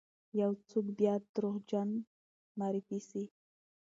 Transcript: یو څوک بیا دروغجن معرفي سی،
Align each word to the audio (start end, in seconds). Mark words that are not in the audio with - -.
یو 0.41 0.51
څوک 0.69 0.85
بیا 0.97 1.13
دروغجن 1.33 1.89
معرفي 2.59 2.99
سی، 3.09 3.23